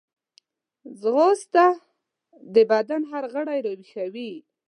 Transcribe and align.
ځغاسته 0.99 1.65
د 2.53 2.55
بدن 2.71 3.01
هر 3.11 3.23
غړی 3.33 3.59
راویښوي 3.65 4.31